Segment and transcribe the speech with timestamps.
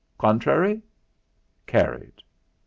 [0.17, 0.81] Contrary?
[1.67, 2.23] Carried."